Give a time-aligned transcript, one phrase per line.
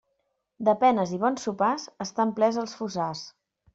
[0.69, 3.23] De penes i bons sopars estan plens els fossars.